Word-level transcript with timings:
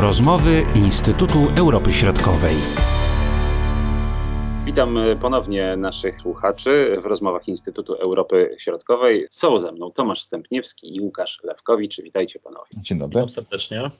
Rozmowy 0.00 0.62
Instytutu 0.74 1.38
Europy 1.56 1.92
Środkowej. 1.92 2.54
Witam 4.64 4.98
ponownie 5.20 5.76
naszych 5.76 6.20
słuchaczy 6.20 6.96
w 7.02 7.06
rozmowach 7.06 7.48
Instytutu 7.48 7.94
Europy 7.94 8.56
Środkowej. 8.58 9.26
Są 9.30 9.58
ze 9.58 9.72
mną 9.72 9.90
Tomasz 9.90 10.22
Stępniewski 10.22 10.96
i 10.96 11.00
Łukasz 11.00 11.40
Lewkowicz. 11.44 12.00
Witajcie 12.02 12.38
panowie. 12.38 12.70
Dzień 12.76 12.98
dobry. 12.98 13.16
Witam 13.16 13.28
serdecznie. 13.28 13.90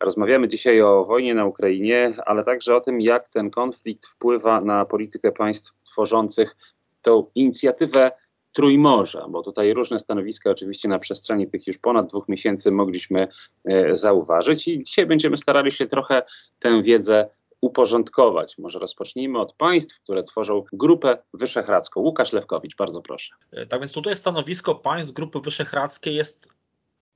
Rozmawiamy 0.00 0.48
dzisiaj 0.48 0.82
o 0.82 1.04
wojnie 1.04 1.34
na 1.34 1.44
Ukrainie, 1.44 2.14
ale 2.26 2.44
także 2.44 2.76
o 2.76 2.80
tym, 2.80 3.00
jak 3.00 3.28
ten 3.28 3.50
konflikt 3.50 4.06
wpływa 4.06 4.60
na 4.60 4.84
politykę 4.84 5.32
państw 5.32 5.72
tworzących 5.84 6.56
tą 7.02 7.26
inicjatywę 7.34 8.10
Trójmorza, 8.52 9.28
bo 9.28 9.42
tutaj 9.42 9.74
różne 9.74 9.98
stanowiska 9.98 10.50
oczywiście 10.50 10.88
na 10.88 10.98
przestrzeni 10.98 11.50
tych 11.50 11.66
już 11.66 11.78
ponad 11.78 12.08
dwóch 12.08 12.28
miesięcy 12.28 12.70
mogliśmy 12.70 13.28
e, 13.64 13.96
zauważyć 13.96 14.68
i 14.68 14.84
dzisiaj 14.84 15.06
będziemy 15.06 15.38
starali 15.38 15.72
się 15.72 15.86
trochę 15.86 16.22
tę 16.58 16.82
wiedzę 16.82 17.28
uporządkować. 17.60 18.58
Może 18.58 18.78
rozpocznijmy 18.78 19.38
od 19.38 19.52
państw, 19.52 20.00
które 20.00 20.22
tworzą 20.22 20.64
Grupę 20.72 21.18
Wyszehradzką. 21.34 22.00
Łukasz 22.00 22.32
Lewkowicz, 22.32 22.76
bardzo 22.76 23.02
proszę. 23.02 23.34
E, 23.52 23.66
tak 23.66 23.80
więc 23.80 23.92
tutaj 23.92 24.16
stanowisko 24.16 24.74
państw 24.74 25.14
Grupy 25.14 25.40
Wyszehradzkiej 25.40 26.14
jest 26.14 26.48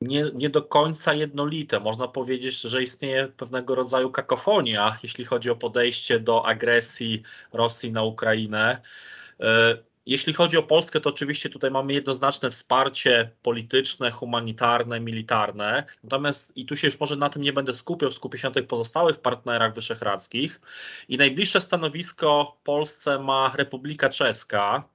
nie, 0.01 0.31
nie 0.35 0.51
do 0.51 0.63
końca 0.63 1.15
jednolite. 1.15 1.81
Można 1.81 2.09
powiedzieć, 2.09 2.61
że 2.61 2.83
istnieje 2.83 3.29
pewnego 3.29 3.75
rodzaju 3.75 4.11
kakofonia, 4.11 4.99
jeśli 5.03 5.25
chodzi 5.25 5.51
o 5.51 5.57
podejście 5.57 6.21
do 6.21 6.47
agresji 6.47 7.23
Rosji 7.53 7.93
na 7.93 8.03
Ukrainę. 8.03 8.81
Jeśli 10.07 10.33
chodzi 10.33 10.57
o 10.57 10.63
Polskę, 10.63 11.01
to 11.01 11.11
oczywiście 11.11 11.51
tutaj 11.51 11.71
mamy 11.71 11.93
jednoznaczne 11.93 12.51
wsparcie 12.51 13.31
polityczne, 13.43 14.11
humanitarne, 14.11 15.01
militarne. 15.01 15.85
Natomiast 16.03 16.57
i 16.57 16.67
tu 16.67 16.77
się 16.77 16.87
już 16.87 17.01
może 17.01 17.17
na 17.17 17.31
tym 17.31 17.43
nie 17.43 17.53
będę 17.53 17.75
skupiał, 17.75 18.13
skupię 18.13 18.39
się 18.39 18.49
na 18.49 18.55
tych 18.55 18.67
pozostałych 18.67 19.21
partnerach 19.21 19.75
wyszehradzkich. 19.75 20.61
I 21.09 21.17
najbliższe 21.17 21.61
stanowisko 21.61 22.57
Polsce 22.65 23.19
ma 23.19 23.53
Republika 23.57 24.09
Czeska 24.09 24.94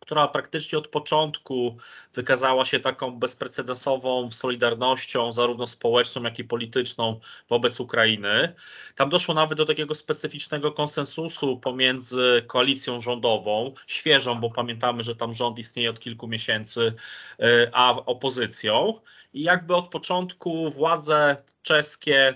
która 0.00 0.28
praktycznie 0.28 0.78
od 0.78 0.88
początku 0.88 1.76
wykazała 2.14 2.64
się 2.64 2.80
taką 2.80 3.10
bezprecedensową 3.10 4.32
solidarnością, 4.32 5.32
zarówno 5.32 5.66
społeczną, 5.66 6.22
jak 6.22 6.38
i 6.38 6.44
polityczną 6.44 7.20
wobec 7.48 7.80
Ukrainy. 7.80 8.54
Tam 8.94 9.08
doszło 9.08 9.34
nawet 9.34 9.58
do 9.58 9.64
takiego 9.64 9.94
specyficznego 9.94 10.72
konsensusu 10.72 11.56
pomiędzy 11.56 12.44
koalicją 12.46 13.00
rządową, 13.00 13.74
świeżą, 13.86 14.40
bo 14.40 14.50
pamiętamy, 14.50 15.02
że 15.02 15.16
tam 15.16 15.32
rząd 15.32 15.58
istnieje 15.58 15.90
od 15.90 16.00
kilku 16.00 16.28
miesięcy, 16.28 16.94
e, 17.40 17.70
a 17.72 17.90
opozycją. 17.90 19.00
I 19.34 19.42
jakby 19.42 19.76
od 19.76 19.88
początku 19.88 20.70
władze 20.70 21.36
czeskie 21.62 22.28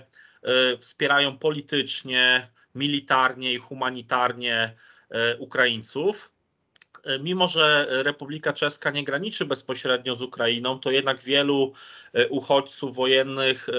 e, 0.43 0.77
wspierają 0.77 1.37
politycznie, 1.37 2.47
militarnie 2.75 3.53
i 3.53 3.57
humanitarnie 3.57 4.75
e, 5.09 5.37
Ukraińców. 5.37 6.38
E, 7.03 7.19
mimo 7.19 7.47
że 7.47 7.87
Republika 7.89 8.53
Czeska 8.53 8.91
nie 8.91 9.03
graniczy 9.03 9.45
bezpośrednio 9.45 10.15
z 10.15 10.21
Ukrainą, 10.21 10.79
to 10.79 10.91
jednak 10.91 11.21
wielu 11.21 11.73
e, 12.13 12.27
uchodźców 12.27 12.95
wojennych 12.95 13.69
e, 13.69 13.73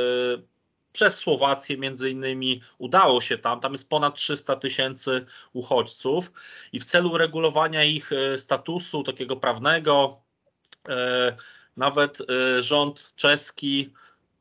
przez 0.92 1.18
Słowację 1.18 1.78
między 1.78 2.10
innymi 2.10 2.62
udało 2.78 3.20
się 3.20 3.38
tam. 3.38 3.60
Tam 3.60 3.72
jest 3.72 3.88
ponad 3.88 4.14
300 4.14 4.56
tysięcy 4.56 5.26
uchodźców 5.52 6.32
i 6.72 6.80
w 6.80 6.84
celu 6.84 7.18
regulowania 7.18 7.84
ich 7.84 8.10
statusu 8.36 9.02
takiego 9.02 9.36
prawnego, 9.36 10.20
nawet 11.76 12.18
rząd 12.60 13.12
czeski 13.14 13.92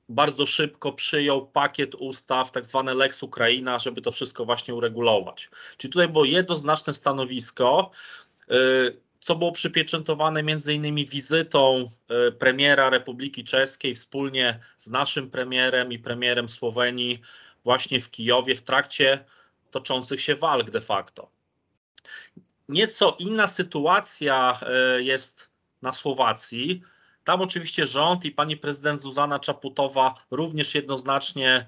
bardzo 0.10 0.46
szybko 0.46 0.94
przyjął 0.94 1.48
pakiet 1.48 1.96
ustaw, 1.96 2.52
tak 2.52 2.66
zwane 2.66 2.94
Lex 2.94 3.24
Ukraina, 3.24 3.80
żeby 3.80 4.02
to 4.02 4.12
wszystko 4.12 4.46
właśnie 4.46 4.76
uregulować. 4.76 5.50
Czyli 5.78 5.94
tutaj 5.94 6.08
było 6.10 6.26
jednoznaczne 6.26 6.94
stanowisko, 6.94 7.92
co 9.20 9.36
było 9.36 9.52
przypieczętowane 9.52 10.44
między 10.44 10.74
innymi 10.74 11.06
wizytą 11.06 11.92
y, 12.28 12.32
premiera 12.32 12.90
Republiki 12.90 13.44
Czeskiej 13.44 13.96
wspólnie 13.96 14.60
z 14.78 14.88
naszym 14.88 15.30
premierem 15.30 15.92
i 15.92 16.00
premierem 16.00 16.50
Słowenii 16.50 17.22
właśnie 17.64 18.02
w 18.02 18.12
Kijowie 18.12 18.56
w 18.56 18.62
trakcie 18.62 19.26
toczących 19.72 20.22
się 20.22 20.36
walk 20.36 20.70
de 20.70 20.82
facto. 20.82 21.30
Nieco 22.70 23.16
inna 23.20 23.48
sytuacja 23.48 24.60
y, 24.98 25.04
jest 25.04 25.50
na 25.82 25.92
Słowacji. 25.92 26.82
Tam 27.24 27.42
oczywiście 27.42 27.86
rząd 27.86 28.26
i 28.26 28.32
pani 28.32 28.58
prezydent 28.58 29.00
Zuzana 29.00 29.40
Czaputowa 29.40 30.16
również 30.32 30.76
jednoznacznie 30.76 31.66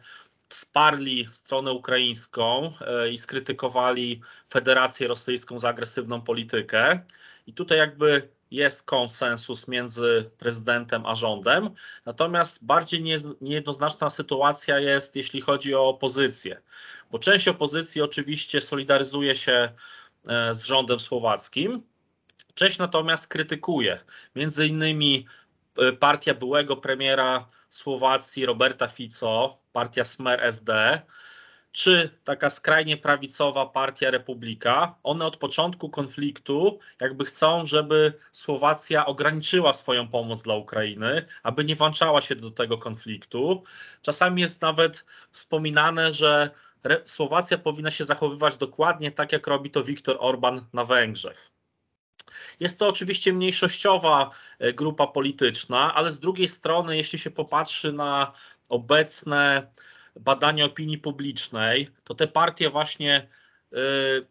wsparli 0.51 1.27
stronę 1.31 1.71
ukraińską 1.71 2.73
e, 2.81 3.09
i 3.09 3.17
skrytykowali 3.17 4.21
Federację 4.53 5.07
Rosyjską 5.07 5.59
za 5.59 5.69
agresywną 5.69 6.21
politykę. 6.21 6.99
I 7.47 7.53
tutaj 7.53 7.77
jakby 7.77 8.29
jest 8.51 8.83
konsensus 8.83 9.67
między 9.67 10.31
prezydentem 10.37 11.05
a 11.05 11.15
rządem. 11.15 11.69
Natomiast 12.05 12.65
bardziej 12.65 13.03
niejednoznaczna 13.41 14.09
sytuacja 14.09 14.79
jest, 14.79 15.15
jeśli 15.15 15.41
chodzi 15.41 15.75
o 15.75 15.87
opozycję, 15.87 16.61
bo 17.11 17.19
część 17.19 17.47
opozycji 17.47 18.01
oczywiście 18.01 18.61
solidaryzuje 18.61 19.35
się 19.35 19.71
e, 20.27 20.53
z 20.53 20.63
rządem 20.63 20.99
słowackim, 20.99 21.83
część 22.53 22.77
natomiast 22.77 23.27
krytykuje. 23.27 23.99
Między 24.35 24.67
innymi 24.67 25.25
e, 25.77 25.91
partia 25.91 26.33
byłego 26.33 26.77
premiera 26.77 27.47
Słowacji 27.71 28.45
Roberta 28.45 28.87
Fico, 28.87 29.57
partia 29.73 30.05
Smer 30.05 30.43
SD, 30.43 31.01
czy 31.71 32.19
taka 32.23 32.49
skrajnie 32.49 32.97
prawicowa 32.97 33.65
partia 33.65 34.11
Republika, 34.11 34.95
one 35.03 35.25
od 35.25 35.37
początku 35.37 35.89
konfliktu 35.89 36.79
jakby 37.01 37.25
chcą, 37.25 37.65
żeby 37.65 38.13
Słowacja 38.31 39.05
ograniczyła 39.05 39.73
swoją 39.73 40.07
pomoc 40.07 40.43
dla 40.43 40.55
Ukrainy, 40.55 41.25
aby 41.43 41.65
nie 41.65 41.75
włączała 41.75 42.21
się 42.21 42.35
do 42.35 42.51
tego 42.51 42.77
konfliktu. 42.77 43.63
Czasami 44.01 44.41
jest 44.41 44.61
nawet 44.61 45.05
wspominane, 45.31 46.13
że 46.13 46.49
Słowacja 47.05 47.57
powinna 47.57 47.91
się 47.91 48.03
zachowywać 48.03 48.57
dokładnie 48.57 49.11
tak, 49.11 49.31
jak 49.31 49.47
robi 49.47 49.71
to 49.71 49.83
Viktor 49.83 50.17
Orban 50.19 50.65
na 50.73 50.85
Węgrzech. 50.85 51.50
Jest 52.59 52.79
to 52.79 52.87
oczywiście 52.87 53.33
mniejszościowa 53.33 54.29
e, 54.59 54.73
grupa 54.73 55.07
polityczna, 55.07 55.93
ale 55.95 56.11
z 56.11 56.19
drugiej 56.19 56.47
strony, 56.47 56.97
jeśli 56.97 57.19
się 57.19 57.31
popatrzy 57.31 57.93
na 57.93 58.31
obecne 58.69 59.67
badania 60.15 60.65
opinii 60.65 60.97
publicznej, 60.97 61.87
to 62.03 62.15
te 62.15 62.27
partie 62.27 62.69
właśnie 62.69 63.27
y, 63.73 63.77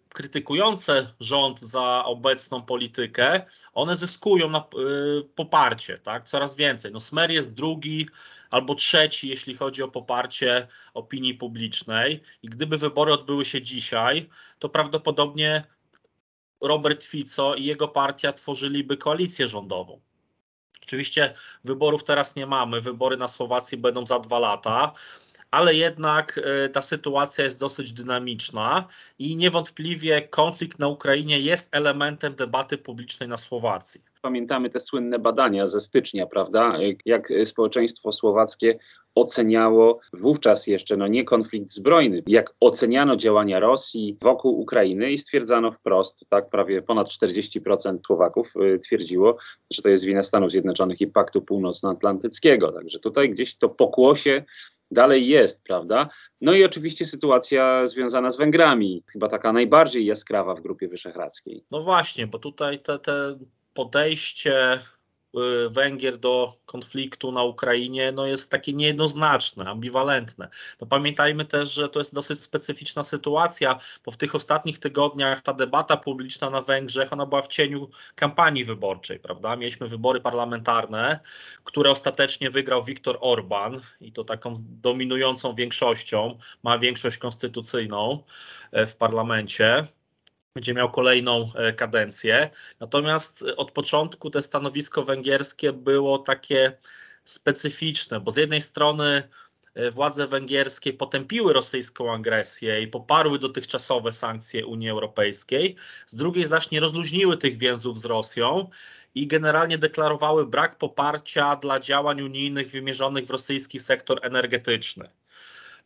krytykujące 0.09 1.15
rząd 1.21 1.61
za 1.61 2.05
obecną 2.05 2.63
politykę, 2.63 3.43
one 3.73 3.97
zyskują 3.97 4.51
na 4.51 4.59
y, 4.59 5.25
poparcie, 5.35 5.99
tak? 5.99 6.25
Coraz 6.25 6.57
więcej. 6.57 6.93
No 6.93 7.01
Smer 7.01 7.31
jest 7.31 7.55
drugi 7.55 8.09
albo 8.51 8.75
trzeci, 8.75 9.29
jeśli 9.29 9.55
chodzi 9.55 9.83
o 9.83 9.89
poparcie 9.89 10.67
opinii 10.95 11.35
publicznej. 11.35 12.23
I 12.43 12.49
gdyby 12.49 12.79
wybory 12.79 13.13
odbyły 13.13 13.45
się 13.45 13.63
dzisiaj, 13.63 14.29
to 14.59 14.69
prawdopodobnie 14.69 15.65
Robert 16.61 17.05
Fico 17.05 17.55
i 17.55 17.65
jego 17.65 17.89
partia 17.89 18.33
tworzyliby 18.33 18.97
koalicję 18.97 19.49
rządową. 19.49 20.01
Oczywiście 20.83 21.35
wyborów 21.65 22.05
teraz 22.05 22.37
nie 22.37 22.47
mamy, 22.47 22.81
wybory 22.81 23.17
na 23.17 23.29
Słowacji 23.29 23.79
będą 23.79 24.07
za 24.07 24.19
dwa 24.19 24.39
lata, 24.39 24.93
ale 25.51 25.75
jednak 25.75 26.41
e, 26.45 26.69
ta 26.69 26.83
sytuacja 26.83 27.45
jest 27.45 27.61
dosyć 27.61 27.93
dynamiczna 27.93 28.85
i 29.19 29.37
niewątpliwie 29.37 30.23
konflikt 30.23 30.79
na 30.79 30.89
Ukrainie 30.89 31.41
jest 31.41 31.75
elementem 31.75 32.35
debaty 32.35 32.79
publicznej 32.79 33.29
na 33.29 33.37
Słowacji. 33.37 34.01
Pamiętamy 34.23 34.71
te 34.71 34.81
słynne 34.81 35.19
badania 35.19 35.67
ze 35.67 35.81
stycznia, 35.81 36.27
prawda? 36.27 36.79
Jak 37.05 37.33
społeczeństwo 37.45 38.13
słowackie 38.13 38.79
oceniało 39.15 40.01
wówczas 40.13 40.67
jeszcze 40.67 40.97
no 40.97 41.07
nie 41.07 41.25
konflikt 41.25 41.71
zbrojny, 41.71 42.23
jak 42.27 42.55
oceniano 42.61 43.17
działania 43.17 43.61
Rosji 43.61 44.17
wokół 44.23 44.61
Ukrainy 44.61 45.13
i 45.13 45.19
stwierdzano 45.19 45.73
wprost, 45.73 46.25
tak 46.29 46.51
prawie 46.51 46.83
ponad 46.83 47.09
40% 47.09 47.99
Słowaków 48.07 48.53
y, 48.57 48.79
twierdziło, 48.79 49.37
że 49.71 49.83
to 49.83 49.89
jest 49.89 50.05
wina 50.05 50.23
Stanów 50.23 50.51
Zjednoczonych 50.51 51.01
i 51.01 51.07
Paktu 51.07 51.43
Północnoatlantyckiego. 51.43 52.73
Także 52.73 52.99
tutaj 52.99 53.31
gdzieś 53.31 53.57
to 53.57 53.69
pokłosie 53.69 54.45
dalej 54.91 55.29
jest, 55.29 55.65
prawda? 55.65 56.09
No 56.41 56.53
i 56.53 56.65
oczywiście 56.65 57.07
sytuacja 57.07 57.87
związana 57.87 58.31
z 58.31 58.37
Węgrami, 58.37 59.05
chyba 59.13 59.29
taka 59.29 59.53
najbardziej 59.53 60.07
jaskrawa 60.07 60.55
w 60.55 60.61
Grupie 60.61 60.89
Wyszehradzkiej. 60.89 61.65
No 61.71 61.83
właśnie, 61.83 62.27
bo 62.27 62.39
tutaj 62.39 62.79
te, 62.79 62.99
te 62.99 63.39
podejście 63.75 64.81
Węgier 65.71 66.19
do 66.19 66.57
konfliktu 66.67 67.33
na 67.33 67.43
Ukrainie 67.43 68.13
no 68.13 68.27
jest 68.27 68.51
takie 68.51 68.73
niejednoznaczne, 68.73 69.65
ambiwalentne. 69.65 70.49
No 70.81 70.87
pamiętajmy 70.87 71.45
też, 71.45 71.75
że 71.75 71.89
to 71.89 71.99
jest 71.99 72.15
dosyć 72.15 72.43
specyficzna 72.43 73.05
sytuacja, 73.05 73.79
bo 74.05 74.13
w 74.13 74.17
tych 74.17 74.35
ostatnich 74.35 74.79
tygodniach 74.79 75.43
ta 75.43 75.53
debata 75.53 75.97
publiczna 75.97 76.51
na 76.51 76.63
Węgrzech, 76.63 77.13
ona 77.13 77.27
była 77.27 77.43
w 77.43 77.49
cieniu 77.49 77.91
kampanii 78.15 78.65
wyborczej, 78.65 79.19
prawda? 79.19 79.57
Mieliśmy 79.57 79.89
wybory 79.89 80.21
parlamentarne, 80.21 81.21
które 81.65 81.91
ostatecznie 81.91 82.51
wygrał 82.51 82.85
Viktor 82.85 83.19
Orban 83.21 83.81
i 84.01 84.13
to 84.13 84.25
taką 84.25 84.55
dominującą 84.59 85.55
większością, 85.55 86.39
ma 86.63 86.79
większość 86.79 87.19
konstytucyjną 87.19 88.23
e, 88.73 88.87
w 88.87 88.97
parlamencie 88.97 89.87
będzie 90.55 90.75
miał 90.75 90.91
kolejną 90.91 91.53
e, 91.55 91.73
kadencję. 91.73 92.51
Natomiast 92.81 93.43
e, 93.43 93.57
od 93.57 93.73
początku 93.73 94.31
to 94.31 94.43
stanowisko 94.43 95.03
węgierskie 95.03 95.73
było 95.73 96.19
takie 96.19 96.79
specyficzne, 97.25 98.21
bo 98.21 98.31
z 98.31 98.37
jednej 98.37 98.61
strony 98.61 99.29
e, 99.75 99.91
władze 99.91 100.27
węgierskie 100.27 100.93
potępiły 100.93 101.53
rosyjską 101.53 102.13
agresję 102.13 102.83
i 102.83 102.89
poparły 102.89 103.39
dotychczasowe 103.39 104.13
sankcje 104.13 104.67
Unii 104.67 104.91
Europejskiej, 104.91 105.77
z 106.07 106.15
drugiej 106.15 106.47
zaś 106.47 106.71
nie 106.71 106.81
rozluźniły 106.81 107.37
tych 107.37 107.57
więzów 107.57 107.99
z 107.99 108.05
Rosją 108.05 108.71
i 109.15 109.27
generalnie 109.27 109.79
deklarowały 109.79 110.47
brak 110.47 110.79
poparcia 110.79 111.57
dla 111.57 111.81
działań 111.81 112.23
unijnych 112.23 112.71
wymierzonych 112.71 113.27
w 113.27 113.31
rosyjski 113.31 113.79
sektor 113.79 114.19
energetyczny. 114.23 115.09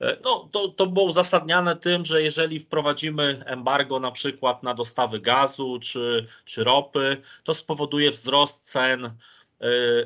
E, 0.00 0.16
no, 0.24 0.48
to, 0.52 0.68
to 0.68 0.86
było 0.86 1.04
uzasadniane 1.04 1.76
tym, 1.76 2.04
że 2.04 2.22
jeżeli 2.22 2.60
wprowadzimy 2.60 3.42
embargo 3.46 4.00
na 4.00 4.10
przykład 4.10 4.62
na 4.62 4.74
dostawy 4.74 5.20
gazu 5.20 5.78
czy, 5.82 6.26
czy 6.44 6.64
ropy, 6.64 7.16
to 7.44 7.54
spowoduje 7.54 8.10
wzrost 8.10 8.62
cen 8.62 9.04
e, 9.04 9.10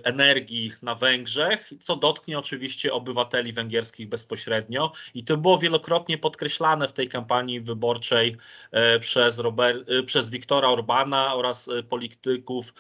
energii 0.05 0.73
na 0.83 0.95
Węgrzech, 0.95 1.73
co 1.81 1.97
dotknie 1.97 2.39
oczywiście 2.39 2.93
obywateli 2.93 3.53
węgierskich 3.53 4.09
bezpośrednio. 4.09 4.93
I 5.15 5.25
to 5.25 5.37
było 5.37 5.59
wielokrotnie 5.59 6.19
podkreślane 6.19 6.89
w 6.89 6.93
tej 6.93 7.09
kampanii 7.09 7.61
wyborczej 7.61 8.37
e, 8.71 8.99
przez, 8.99 9.39
Robert, 9.39 9.79
przez 10.07 10.31
Wiktora 10.31 10.69
Orbana 10.69 11.35
oraz 11.35 11.71
polityków 11.89 12.75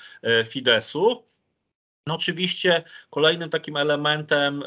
Fidesu. 0.44 1.24
No 2.06 2.14
oczywiście 2.14 2.82
kolejnym 3.10 3.50
takim 3.50 3.76
elementem 3.76 4.62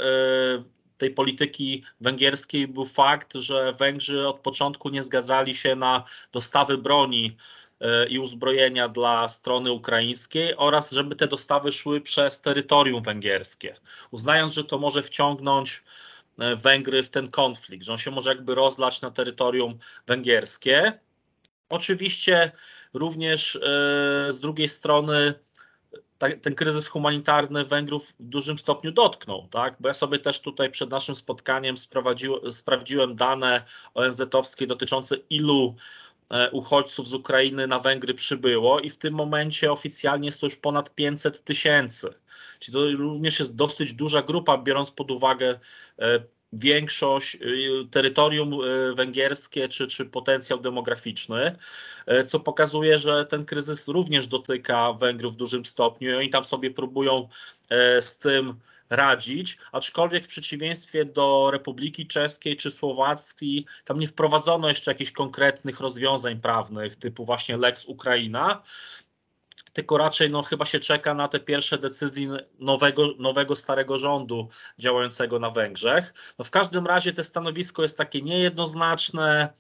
tej 1.02 1.10
polityki 1.10 1.84
węgierskiej 2.02 2.68
był 2.68 2.86
fakt, 2.86 3.34
że 3.34 3.74
Węgrzy 3.74 4.28
od 4.28 4.40
początku 4.40 4.90
nie 4.90 5.04
zgadzali 5.04 5.56
się 5.56 5.76
na 5.76 6.04
dostawy 6.32 6.78
broni 6.78 7.38
e, 7.80 8.08
i 8.08 8.20
uzbrojenia 8.20 8.90
dla 8.90 9.30
strony 9.30 9.72
ukraińskiej 9.72 10.56
oraz 10.58 10.92
żeby 10.92 11.16
te 11.16 11.28
dostawy 11.28 11.72
szły 11.72 12.02
przez 12.02 12.42
terytorium 12.42 13.04
węgierskie, 13.04 13.76
uznając, 14.12 14.54
że 14.54 14.64
to 14.64 14.78
może 14.78 15.04
wciągnąć 15.04 15.84
e, 16.40 16.56
Węgry 16.56 17.04
w 17.04 17.10
ten 17.10 17.30
konflikt, 17.30 17.86
że 17.86 17.92
on 17.92 17.98
się 17.98 18.12
może 18.12 18.30
jakby 18.30 18.56
rozlać 18.56 19.02
na 19.02 19.12
terytorium 19.12 19.80
węgierskie. 20.08 21.00
Oczywiście 21.70 22.52
również 22.94 23.56
e, 23.56 23.60
z 24.30 24.40
drugiej 24.40 24.70
strony 24.70 25.34
ten 26.42 26.56
kryzys 26.56 26.88
humanitarny 26.88 27.66
Węgrów 27.66 28.08
w 28.08 28.14
dużym 28.20 28.58
stopniu 28.58 28.92
dotknął, 28.92 29.48
tak? 29.48 29.76
Bo 29.80 29.88
ja 29.88 29.94
sobie 29.94 30.20
też 30.20 30.42
tutaj 30.42 30.72
przed 30.72 30.90
naszym 30.90 31.16
spotkaniem 31.16 31.76
sprawdziłem 32.52 33.16
dane 33.16 33.64
ONZ-owskie 33.94 34.68
dotyczące 34.68 35.16
ilu 35.30 35.76
e, 36.32 36.52
uchodźców 36.52 37.08
z 37.08 37.14
Ukrainy 37.14 37.68
na 37.68 37.80
Węgry 37.80 38.14
przybyło 38.14 38.80
i 38.80 38.90
w 38.90 38.98
tym 38.98 39.14
momencie 39.14 39.72
oficjalnie 39.72 40.28
jest 40.28 40.40
to 40.40 40.46
już 40.46 40.56
ponad 40.56 40.96
500 40.96 41.44
tysięcy. 41.44 42.14
Czyli 42.60 42.74
to 42.74 43.04
również 43.04 43.40
jest 43.40 43.56
dosyć 43.56 43.94
duża 43.94 44.22
grupa, 44.22 44.58
biorąc 44.58 44.92
pod 44.92 45.12
uwagę 45.12 45.60
e, 46.00 46.20
większość, 46.54 47.36
y, 47.36 47.88
terytorium 47.92 48.54
y, 48.54 48.94
węgierskie 48.96 49.68
czy, 49.68 49.88
czy 49.88 50.06
potencjał 50.06 50.60
demograficzny, 50.60 51.56
y, 52.12 52.24
co 52.24 52.40
pokazuje, 52.40 53.00
że 53.00 53.26
ten 53.26 53.46
kryzys 53.46 53.88
również 53.88 54.28
dotyka 54.28 54.94
Węgrów 54.94 55.34
w 55.34 55.38
dużym 55.38 55.66
stopniu 55.66 56.12
i 56.12 56.16
oni 56.16 56.30
tam 56.30 56.46
sobie 56.46 56.72
próbują 56.72 57.28
z 58.00 58.18
tym 58.18 58.60
radzić, 58.90 59.58
aczkolwiek 59.72 60.24
w 60.26 60.28
przeciwieństwie 60.28 61.06
do 61.06 61.52
Republiki 61.52 62.08
Czeskiej 62.08 62.56
czy 62.56 62.72
Słowackiej, 62.72 63.66
tam 63.86 64.00
nie 64.00 64.08
wprowadzono 64.08 64.70
jeszcze 64.70 64.92
jakichś 64.92 65.12
konkretnych 65.12 65.80
rozwiązań 65.80 66.40
prawnych 66.40 66.96
typu 66.96 67.26
właśnie 67.26 67.58
Lex 67.58 67.86
Ukraina, 67.86 68.64
tylko 69.74 69.98
raczej 69.98 70.30
no, 70.30 70.44
chyba 70.44 70.66
się 70.66 70.80
czeka 70.80 71.14
na 71.14 71.28
te 71.28 71.40
pierwsze 71.40 71.78
decyzje 71.78 72.38
nowego, 72.60 73.08
nowego, 73.20 73.56
starego 73.56 73.98
rządu 73.98 74.50
działającego 74.78 75.40
na 75.40 75.50
Węgrzech. 75.50 76.14
No, 76.40 76.46
w 76.46 76.52
każdym 76.52 76.88
razie 76.88 77.14
to 77.14 77.24
stanowisko 77.24 77.82
jest 77.82 77.98
takie 77.98 78.22
niejednoznaczne. 78.22 79.54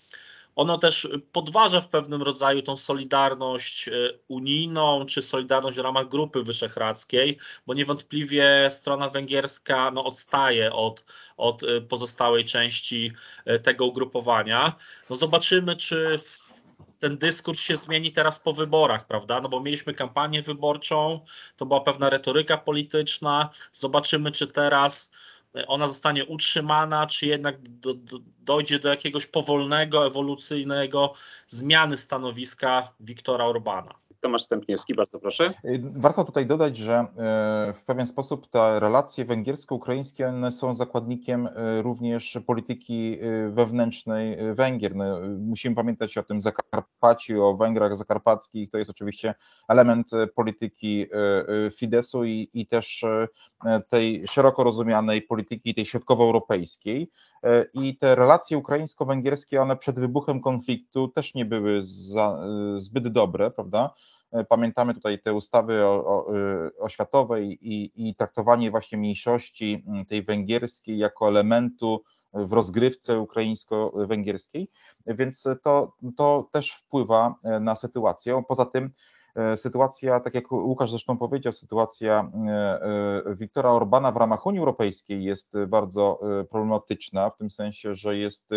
Ono 0.56 0.78
też 0.78 1.08
podważa 1.32 1.82
w 1.82 1.90
pewnym 1.90 2.22
rodzaju 2.22 2.62
tą 2.62 2.78
solidarność 2.78 3.88
e, 3.88 3.92
unijną, 4.28 5.06
czy 5.06 5.22
solidarność 5.22 5.78
w 5.78 5.80
ramach 5.80 6.08
Grupy 6.08 6.44
Wyszehradzkiej, 6.44 7.38
bo 7.68 7.74
niewątpliwie 7.74 8.68
strona 8.70 9.10
węgierska 9.10 9.92
no, 9.92 10.06
odstaje 10.06 10.74
od, 10.74 11.06
od 11.38 11.64
e, 11.64 11.82
pozostałej 11.82 12.46
części 12.46 13.14
e, 13.46 13.60
tego 13.60 13.86
ugrupowania. 13.86 14.76
No, 15.10 15.16
zobaczymy, 15.16 15.76
czy 15.76 16.18
w 16.18 16.51
ten 17.02 17.18
dyskurs 17.18 17.60
się 17.60 17.76
zmieni 17.76 18.12
teraz 18.12 18.40
po 18.40 18.54
wyborach, 18.54 19.08
prawda? 19.08 19.42
No 19.42 19.50
bo 19.50 19.60
mieliśmy 19.60 19.94
kampanię 19.94 20.42
wyborczą, 20.42 21.26
to 21.58 21.66
była 21.66 21.82
pewna 21.82 22.10
retoryka 22.10 22.58
polityczna. 22.58 23.50
Zobaczymy, 23.74 24.32
czy 24.32 24.48
teraz 24.48 25.12
ona 25.68 25.88
zostanie 25.88 26.26
utrzymana, 26.26 27.08
czy 27.08 27.26
jednak 27.26 27.62
do, 27.62 27.94
do, 27.94 28.20
dojdzie 28.40 28.80
do 28.80 28.90
jakiegoś 28.90 29.26
powolnego, 29.26 30.08
ewolucyjnego 30.08 31.14
zmiany 31.48 31.98
stanowiska 31.98 32.94
Wiktora 33.00 33.46
Orbana. 33.46 34.01
Tomasz 34.22 34.44
Stępniewski, 34.44 34.96
bardzo 34.96 35.20
proszę. 35.20 35.54
Y, 35.66 35.82
warto 35.96 36.24
tutaj 36.24 36.46
dodać, 36.46 36.78
że 36.78 37.00
y, 37.00 37.74
w 37.74 37.86
pewien 37.86 38.06
sposób 38.06 38.50
te 38.50 38.80
relacje 38.80 39.26
węgiersko-ukraińskie 39.26 40.52
są 40.52 40.74
zakładnikiem 40.74 41.48
y, 41.48 41.82
również 41.82 42.40
polityki 42.46 43.18
wewnętrznej 43.50 44.38
Węgier. 44.54 44.96
No, 44.96 45.20
musimy 45.40 45.76
pamiętać 45.76 46.18
o 46.18 46.24
tym 46.24 46.42
Zakarpaciu, 46.42 47.44
o 47.44 47.58
Węgrach 47.58 47.96
zakarpackich. 47.96 48.70
To 48.70 48.78
jest 48.78 48.92
oczywiście 48.92 49.36
element 49.70 50.12
polityki 50.36 51.08
Fidesu 51.76 52.26
i, 52.26 52.50
i 52.54 52.68
też 52.68 53.06
tej 53.90 54.28
szeroko 54.28 54.64
rozumianej 54.64 55.22
polityki, 55.22 55.74
tej 55.74 55.86
środkowoeuropejskiej. 55.86 57.12
I 57.74 57.98
te 57.98 58.16
relacje 58.16 58.58
ukraińsko-węgierskie, 58.58 59.62
one 59.62 59.78
przed 59.78 60.00
wybuchem 60.00 60.42
konfliktu 60.42 61.08
też 61.08 61.34
nie 61.34 61.46
były 61.46 61.80
za, 61.84 62.44
zbyt 62.78 63.08
dobre, 63.08 63.52
prawda? 63.52 63.94
Pamiętamy 64.50 64.94
tutaj 64.94 65.20
te 65.20 65.34
ustawy 65.34 65.86
o, 65.86 66.06
o, 66.06 66.28
oświatowej 66.80 67.68
i, 67.74 67.92
i 68.10 68.16
traktowanie 68.16 68.72
właśnie 68.72 68.98
mniejszości 68.98 69.84
mm, 69.88 70.06
tej 70.06 70.24
węgierskiej 70.24 70.98
jako 70.98 71.28
elementu 71.28 72.04
w 72.34 72.54
rozgrywce 72.54 73.20
ukraińsko-węgierskiej, 73.20 74.70
więc 75.08 75.48
to, 75.64 75.94
to 76.18 76.50
też 76.52 76.72
wpływa 76.72 77.36
e, 77.44 77.60
na 77.60 77.76
sytuację. 77.76 78.44
Poza 78.48 78.66
tym 78.66 78.92
e, 79.36 79.58
sytuacja, 79.58 80.20
tak 80.20 80.36
jak 80.36 80.52
Łukasz 80.52 80.90
zresztą 80.90 81.18
powiedział, 81.18 81.54
sytuacja 81.54 82.32
e, 82.48 83.36
Wiktora 83.36 83.72
Orbana 83.72 84.12
w 84.12 84.18
ramach 84.18 84.46
Unii 84.46 84.60
Europejskiej 84.60 85.24
jest 85.24 85.54
bardzo 85.68 86.20
problematyczna, 86.50 87.30
w 87.30 87.38
tym 87.38 87.52
sensie, 87.52 87.96
że 87.96 88.18
jest 88.18 88.50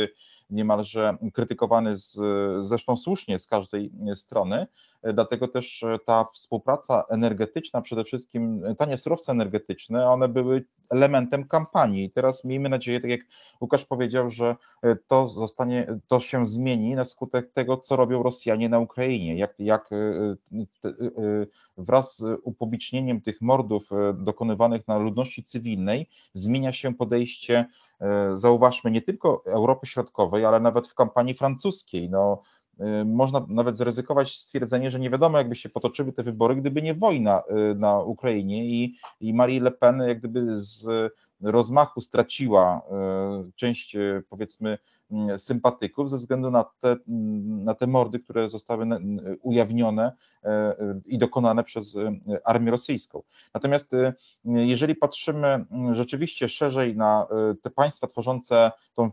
niemalże 0.51 1.17
krytykowany 1.33 1.97
z, 1.97 2.19
zresztą 2.65 2.97
słusznie 2.97 3.39
z 3.39 3.47
każdej 3.47 3.93
strony, 4.15 4.67
dlatego 5.15 5.49
też 5.49 5.85
ta 6.05 6.25
współpraca 6.33 7.05
energetyczna, 7.11 7.81
przede 7.83 8.05
wszystkim 8.05 8.63
tanie 8.79 8.99
surowce 8.99 9.33
energetyczne, 9.33 10.09
one 10.09 10.29
były 10.29 10.65
elementem 10.91 11.49
kampanii. 11.49 12.11
Teraz 12.11 12.45
miejmy 12.45 12.69
nadzieję, 12.69 13.01
tak 13.01 13.11
jak 13.11 13.21
Łukasz 13.61 13.85
powiedział, 13.85 14.31
że 14.31 14.57
to 15.07 15.29
zostanie, 15.29 15.87
to 16.09 16.21
się 16.21 16.47
zmieni 16.47 16.95
na 16.95 17.05
skutek 17.05 17.53
tego, 17.53 17.77
co 17.77 17.97
robią 17.97 18.23
Rosjanie 18.23 18.69
na 18.69 18.79
Ukrainie, 18.79 19.37
jak, 19.37 19.55
jak 19.59 19.91
wraz 21.77 22.17
z 22.17 22.41
upublicznieniem 22.43 23.21
tych 23.21 23.41
mordów 23.41 23.91
dokonywanych 24.15 24.89
na 24.89 24.99
ludności 24.99 25.43
cywilnej 25.43 26.09
zmienia 26.35 26.73
się 26.73 26.95
podejście 26.95 27.67
E, 28.01 28.37
zauważmy, 28.37 28.91
nie 28.91 29.03
tylko 29.03 29.43
Europy 29.47 29.87
Środkowej, 29.87 30.45
ale 30.45 30.61
nawet 30.61 30.89
w 30.89 30.95
kampanii 30.95 31.35
francuskiej. 31.35 32.11
No, 32.11 32.43
e, 32.43 32.64
można 33.05 33.47
nawet 33.49 33.77
zaryzykować 33.77 34.39
stwierdzenie, 34.39 34.91
że 34.91 35.01
nie 35.01 35.11
wiadomo, 35.11 35.39
jakby 35.39 35.57
się 35.57 35.69
potoczyły 35.69 36.13
te 36.13 36.23
wybory, 36.23 36.57
gdyby 36.57 36.83
nie 36.83 36.95
wojna 36.95 37.43
e, 37.43 37.75
na 37.75 38.01
Ukrainie 38.01 38.65
i, 38.67 38.97
i 39.21 39.35
Marie 39.35 39.61
Le 39.61 39.71
Pen 39.71 40.03
jak 40.09 40.19
gdyby 40.19 40.59
z 40.59 41.13
rozmachu 41.41 42.01
straciła 42.01 42.83
część 43.55 43.97
powiedzmy 44.29 44.79
mm, 45.11 45.39
sympatyków 45.39 46.11
ze 46.11 46.17
względu 46.17 46.51
na 46.51 46.65
te, 46.81 46.97
mm, 47.09 47.65
na 47.65 47.75
te 47.75 47.87
mordy, 47.87 48.21
które 48.21 48.49
zostały 48.49 48.87
ujawnione 49.43 50.13
i 51.07 51.19
dokonane 51.19 51.65
przez 51.65 51.97
armię 52.45 52.71
rosyjską. 52.71 53.23
Natomiast 53.55 53.93
jeżeli 54.45 54.95
patrzymy 54.95 55.65
rzeczywiście 55.93 56.49
szerzej 56.49 56.97
na 56.97 57.27
te 57.63 57.71
państwa 57.71 58.07
tworzące 58.07 58.73
tą 58.95 59.11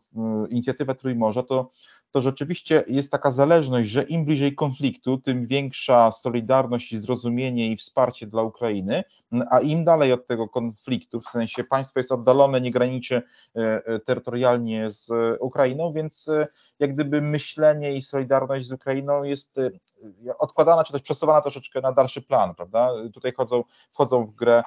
inicjatywę 0.49 0.95
Trójmorza, 0.95 1.43
to 1.43 1.71
to 2.11 2.21
rzeczywiście 2.21 2.83
jest 2.87 3.11
taka 3.11 3.31
zależność, 3.31 3.89
że 3.89 4.03
im 4.03 4.25
bliżej 4.25 4.55
konfliktu, 4.55 5.17
tym 5.17 5.45
większa 5.45 6.11
solidarność 6.11 6.93
i 6.93 6.99
zrozumienie 6.99 7.71
i 7.71 7.77
wsparcie 7.77 8.27
dla 8.27 8.43
Ukrainy, 8.43 9.03
a 9.49 9.59
im 9.59 9.85
dalej 9.85 10.13
od 10.13 10.27
tego 10.27 10.49
konfliktu, 10.49 11.21
w 11.21 11.29
sensie 11.29 11.63
państwo 11.63 11.99
jest 11.99 12.11
oddalone, 12.11 12.61
nie 12.61 12.71
graniczy 12.71 13.21
e, 13.55 13.85
e, 13.85 13.99
terytorialnie 13.99 14.91
z 14.91 15.09
Ukrainą, 15.39 15.93
więc 15.93 16.27
e, 16.27 16.47
jak 16.79 16.93
gdyby 16.93 17.21
myślenie 17.21 17.93
i 17.93 18.01
solidarność 18.01 18.67
z 18.67 18.71
Ukrainą 18.71 19.23
jest 19.23 19.55
odkładana, 20.39 20.83
czy 20.83 20.93
też 20.93 21.01
przesuwana 21.01 21.41
troszeczkę 21.41 21.81
na 21.81 21.91
dalszy 21.91 22.21
plan, 22.21 22.55
prawda? 22.55 22.89
Tutaj 23.13 23.33
chodzą, 23.33 23.63
wchodzą 23.91 24.25
w 24.25 24.35
grę 24.35 24.63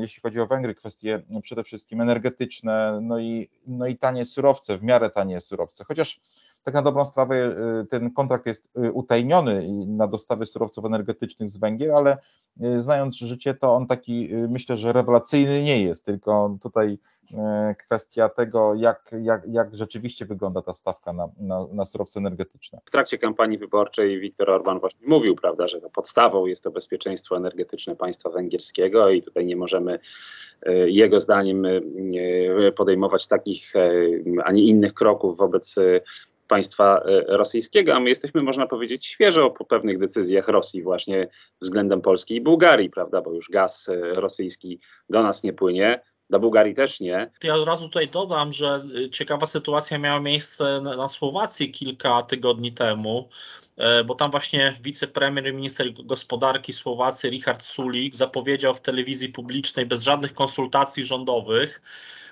jeśli 0.00 0.22
chodzi 0.22 0.40
o 0.40 0.46
Węgry, 0.46 0.74
kwestie 0.74 1.22
przede 1.42 1.64
wszystkim 1.64 2.00
energetyczne, 2.00 2.98
no 3.02 3.18
i, 3.18 3.50
no 3.66 3.86
i 3.86 3.96
tanie 3.96 4.24
surowce, 4.24 4.78
w 4.78 4.82
miarę 4.82 5.10
tanie 5.10 5.40
surowce. 5.40 5.84
Chociaż 5.84 6.20
tak 6.66 6.74
na 6.74 6.82
dobrą 6.82 7.04
sprawę 7.04 7.56
y, 7.82 7.86
ten 7.86 8.10
kontrakt 8.10 8.46
jest 8.46 8.70
y, 8.78 8.92
utajniony 8.92 9.68
na 9.86 10.06
dostawy 10.06 10.46
surowców 10.46 10.84
energetycznych 10.84 11.50
z 11.50 11.56
Węgier, 11.56 11.92
ale 11.92 12.18
y, 12.62 12.82
znając 12.82 13.16
życie, 13.16 13.54
to 13.54 13.74
on 13.74 13.86
taki 13.86 14.28
myślę, 14.48 14.76
że 14.76 14.92
rewelacyjny 14.92 15.62
nie 15.62 15.82
jest, 15.82 16.04
tylko 16.04 16.56
tutaj 16.62 16.98
kwestia 17.78 18.28
tego, 18.28 18.74
jak, 18.74 19.14
jak, 19.22 19.42
jak 19.48 19.76
rzeczywiście 19.76 20.26
wygląda 20.26 20.62
ta 20.62 20.74
stawka 20.74 21.12
na, 21.12 21.28
na, 21.38 21.66
na 21.72 21.86
surowce 21.86 22.20
energetyczne. 22.20 22.80
W 22.84 22.90
trakcie 22.90 23.18
kampanii 23.18 23.58
wyborczej 23.58 24.20
Viktor 24.20 24.50
Orban 24.50 24.80
właśnie 24.80 25.08
mówił, 25.08 25.36
prawda, 25.36 25.68
że 25.68 25.80
podstawą 25.80 26.46
jest 26.46 26.64
to 26.64 26.70
bezpieczeństwo 26.70 27.36
energetyczne 27.36 27.96
państwa 27.96 28.30
węgierskiego 28.30 29.10
i 29.10 29.22
tutaj 29.22 29.46
nie 29.46 29.56
możemy 29.56 29.98
jego 30.86 31.20
zdaniem 31.20 31.66
podejmować 32.76 33.26
takich, 33.26 33.72
a 34.44 34.52
nie 34.52 34.62
innych 34.62 34.94
kroków 34.94 35.36
wobec 35.36 35.74
państwa 36.48 37.00
e, 37.00 37.24
rosyjskiego, 37.36 37.94
a 37.94 38.00
my 38.00 38.08
jesteśmy, 38.08 38.42
można 38.42 38.66
powiedzieć, 38.66 39.06
świeżo 39.06 39.50
po 39.50 39.64
pewnych 39.64 39.98
decyzjach 39.98 40.48
Rosji 40.48 40.82
właśnie 40.82 41.28
względem 41.60 42.00
Polski 42.00 42.36
i 42.36 42.40
Bułgarii, 42.40 42.90
prawda, 42.90 43.20
bo 43.20 43.32
już 43.32 43.50
gaz 43.50 43.88
e, 43.88 43.96
rosyjski 44.14 44.80
do 45.10 45.22
nas 45.22 45.42
nie 45.42 45.52
płynie, 45.52 46.00
do 46.30 46.40
Bułgarii 46.40 46.74
też 46.74 47.00
nie. 47.00 47.30
Ja 47.42 47.54
od 47.54 47.68
razu 47.68 47.84
tutaj 47.84 48.08
dodam, 48.08 48.52
że 48.52 48.84
y, 48.96 49.10
ciekawa 49.10 49.46
sytuacja 49.46 49.98
miała 49.98 50.20
miejsce 50.20 50.80
na 50.80 51.08
Słowacji 51.08 51.70
kilka 51.70 52.22
tygodni 52.22 52.72
temu, 52.72 53.28
e, 53.76 54.04
bo 54.04 54.14
tam 54.14 54.30
właśnie 54.30 54.78
wicepremier 54.82 55.48
i 55.48 55.52
minister 55.52 55.92
gospodarki 56.04 56.72
Słowacji 56.72 57.30
Richard 57.30 57.62
Sulik 57.62 58.14
zapowiedział 58.14 58.74
w 58.74 58.80
telewizji 58.80 59.28
publicznej 59.28 59.86
bez 59.86 60.02
żadnych 60.02 60.34
konsultacji 60.34 61.04
rządowych, 61.04 61.82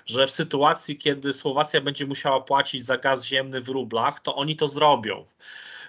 że 0.05 0.27
w 0.27 0.31
sytuacji, 0.31 0.97
kiedy 0.97 1.33
Słowacja 1.33 1.81
będzie 1.81 2.05
musiała 2.05 2.41
płacić 2.41 2.85
za 2.85 2.97
gaz 2.97 3.25
ziemny 3.25 3.61
w 3.61 3.69
rublach, 3.69 4.19
to 4.19 4.35
oni 4.35 4.55
to 4.55 4.67
zrobią. 4.67 5.25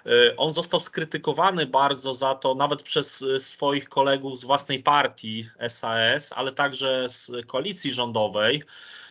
Y, 0.05 0.35
on 0.37 0.51
został 0.51 0.79
skrytykowany 0.79 1.65
bardzo 1.65 2.13
za 2.13 2.35
to, 2.35 2.55
nawet 2.55 2.83
przez 2.83 3.21
y, 3.21 3.39
swoich 3.39 3.89
kolegów 3.89 4.39
z 4.39 4.45
własnej 4.45 4.83
partii 4.83 5.49
SAS, 5.67 6.33
ale 6.35 6.51
także 6.51 7.09
z 7.09 7.31
koalicji 7.47 7.93
rządowej 7.93 8.63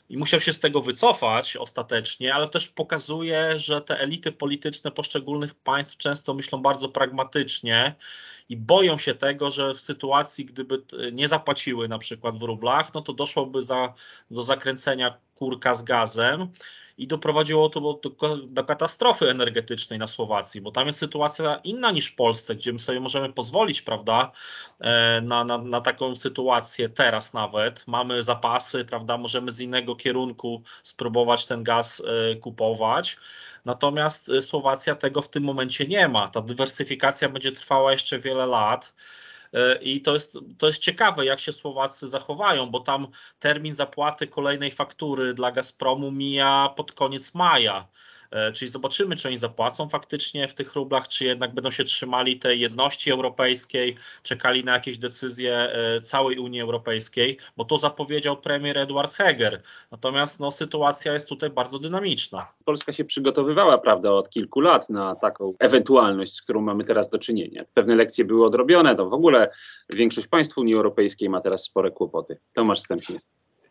i 0.08 0.16
musiał 0.16 0.40
się 0.40 0.52
z 0.52 0.60
tego 0.60 0.80
wycofać 0.80 1.56
ostatecznie, 1.56 2.34
ale 2.34 2.48
też 2.48 2.68
pokazuje, 2.68 3.58
że 3.58 3.80
te 3.80 4.00
elity 4.00 4.32
polityczne 4.32 4.90
poszczególnych 4.90 5.54
państw 5.54 5.96
często 5.96 6.34
myślą 6.34 6.62
bardzo 6.62 6.88
pragmatycznie 6.88 7.94
i 8.48 8.56
boją 8.56 8.98
się 8.98 9.14
tego, 9.14 9.50
że 9.50 9.74
w 9.74 9.80
sytuacji, 9.80 10.44
gdyby 10.44 10.82
nie 11.12 11.28
zapłaciły 11.28 11.88
na 11.88 11.98
przykład 11.98 12.38
w 12.38 12.42
rublach, 12.42 12.94
no 12.94 13.00
to 13.00 13.12
doszłoby 13.12 13.62
za, 13.62 13.94
do 14.30 14.42
zakręcenia 14.42 15.18
kurka 15.34 15.74
z 15.74 15.82
gazem 15.82 16.48
i 16.98 17.06
doprowadziło 17.06 17.68
to 17.68 17.80
do, 17.80 18.00
do, 18.48 18.64
katastrofy 18.64 19.30
energetycznej 19.30 19.98
na 19.98 20.06
Słowacji, 20.06 20.60
bo 20.60 20.70
tam 20.70 20.86
jest 20.86 20.98
sytuacja 20.98 21.60
inna 21.64 21.90
niż 21.90 22.06
w 22.06 22.14
Polsce, 22.14 22.54
gdzie 22.54 22.72
my 22.72 22.78
sobie 22.78 23.00
możemy 23.00 23.32
pozwolić, 23.32 23.82
prawda, 23.82 24.32
e, 24.80 25.20
na, 25.20 25.44
na, 25.44 25.58
na 25.58 25.80
taką 25.80 26.16
sytuację 26.16 26.88
teraz 26.88 27.34
nawet. 27.34 27.84
Mamy 27.86 28.22
zapasy, 28.22 28.84
prawda, 28.84 29.18
możemy 29.18 29.50
z 29.50 29.60
innego 29.60 29.96
kierunku 29.96 30.62
spróbować 30.82 31.46
ten 31.46 31.64
gaz 31.64 32.02
e, 32.32 32.36
kupować. 32.36 33.16
Natomiast 33.64 34.28
e, 34.28 34.42
Słowacja 34.42 34.94
tego 34.94 35.22
w 35.22 35.28
tym 35.28 35.42
momencie 35.42 35.86
nie 35.86 36.08
ma. 36.08 36.28
Ta 36.28 36.40
dywersyfikacja 36.40 37.28
będzie 37.28 37.52
trwała 37.52 37.92
jeszcze 37.92 38.18
wiele 38.18 38.46
lat. 38.46 38.94
E, 39.52 39.74
I 39.82 40.00
to 40.00 40.14
jest, 40.14 40.38
to 40.58 40.66
jest 40.66 40.78
ciekawe, 40.78 41.24
jak 41.24 41.40
się 41.40 41.52
Słowacy 41.52 42.08
zachowają, 42.08 42.66
bo 42.66 42.80
tam 42.80 43.08
termin 43.38 43.72
zapłaty 43.72 44.26
kolejnej 44.26 44.70
faktury 44.70 45.34
dla 45.34 45.52
Gazpromu 45.52 46.10
mija 46.10 46.68
pod 46.76 46.92
koniec 46.92 47.34
maja. 47.34 47.88
E, 48.30 48.52
czyli 48.52 48.70
zobaczymy, 48.70 49.16
czy 49.16 49.28
oni 49.28 49.38
zapłacą 49.38 49.88
faktycznie 49.88 50.48
w 50.48 50.54
tych 50.54 50.74
rublach, 50.74 51.08
czy 51.08 51.24
jednak 51.24 51.54
będą 51.54 51.70
się 51.70 51.84
trzymali 51.84 52.38
tej 52.38 52.60
jedności 52.60 53.10
europejskiej, 53.10 53.96
czekali 54.22 54.64
na 54.64 54.72
jakieś 54.72 54.98
decyzje 54.98 55.54
e, 55.56 56.00
całej 56.00 56.38
Unii 56.38 56.60
Europejskiej, 56.60 57.38
bo 57.56 57.64
to 57.64 57.78
zapowiedział 57.78 58.36
premier 58.36 58.78
Eduard 58.78 59.14
Heger. 59.14 59.62
Natomiast 59.90 60.40
no, 60.40 60.50
sytuacja 60.50 61.12
jest 61.12 61.28
tutaj 61.28 61.50
bardzo 61.50 61.78
dynamiczna. 61.78 62.52
Polska 62.64 62.92
się 62.92 63.04
przygotowywała, 63.04 63.78
prawda, 63.78 64.12
od 64.12 64.30
kilku 64.30 64.60
lat 64.60 64.90
na 64.90 65.14
taką 65.14 65.54
ewentualność, 65.58 66.34
z 66.34 66.42
którą 66.42 66.60
mamy 66.60 66.84
teraz 66.84 67.08
do 67.08 67.18
czynienia. 67.18 67.64
Pewne 67.74 67.96
lekcje 67.96 68.24
były 68.24 68.46
odrobione, 68.46 68.94
to 68.94 69.08
w 69.08 69.14
ogóle 69.14 69.50
większość 69.90 70.26
państw 70.26 70.58
Unii 70.58 70.74
Europejskiej 70.74 71.28
ma 71.28 71.40
teraz 71.40 71.62
spore 71.62 71.90
kłopoty. 71.90 72.38
Tomasz 72.52 72.80
Stępnie. 72.80 73.16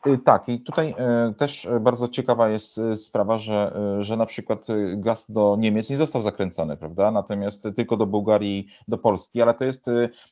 Y, 0.08 0.18
tak, 0.18 0.50
i 0.50 0.60
tutaj 0.60 0.96
y, 1.30 1.34
też 1.34 1.68
bardzo 1.82 2.08
ciekawa 2.08 2.50
jest 2.50 2.78
y, 2.78 2.98
sprawa, 2.98 3.40
że, 3.40 3.74
że 4.00 4.18
na 4.18 4.26
przykład 4.26 4.68
gaz 4.96 5.32
do 5.32 5.56
Niemiec 5.60 5.90
nie 5.90 5.98
został 5.98 6.22
zakręcony, 6.22 6.78
prawda? 6.78 7.12
Natomiast 7.12 7.68
tylko 7.76 7.98
do 7.98 8.06
Bułgarii, 8.06 8.68
do 8.88 8.98
Polski, 8.98 9.42
ale 9.42 9.54
to 9.54 9.66
jest 9.66 9.86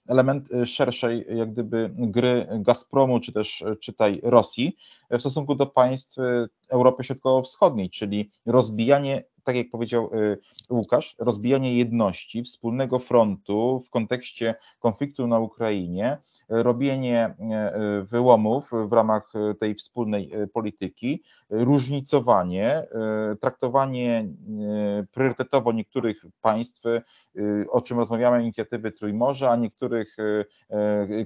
element 0.07 0.49
szerszej, 0.65 1.25
jak 1.29 1.51
gdyby, 1.51 1.91
gry 1.97 2.47
Gazpromu, 2.51 3.19
czy 3.19 3.31
też 3.31 3.63
czytaj 3.79 4.19
Rosji 4.23 4.77
w 5.11 5.19
stosunku 5.19 5.55
do 5.55 5.65
państw 5.65 6.17
Europy 6.69 7.03
Środkowo-Wschodniej, 7.03 7.89
czyli 7.89 8.31
rozbijanie 8.45 9.23
tak 9.43 9.55
jak 9.55 9.69
powiedział 9.69 10.09
Łukasz, 10.69 11.15
rozbijanie 11.19 11.77
jedności, 11.77 12.43
wspólnego 12.43 12.99
frontu 12.99 13.79
w 13.79 13.89
kontekście 13.89 14.55
konfliktu 14.79 15.27
na 15.27 15.39
Ukrainie, 15.39 16.17
robienie 16.49 17.25
e, 17.25 18.01
wyłomów 18.01 18.71
w 18.87 18.93
ramach 18.93 19.33
tej 19.59 19.75
wspólnej 19.75 20.31
polityki, 20.53 21.23
różnicowanie, 21.49 22.87
traktowanie 23.41 24.25
priorytetowo 25.11 25.71
niektórych 25.71 26.25
państw, 26.41 26.81
o 27.69 27.81
czym 27.81 27.99
rozmawiamy, 27.99 28.41
inicjatywy 28.41 28.91
Trójmorza, 28.91 29.51
a 29.51 29.55
niektórych 29.55 30.17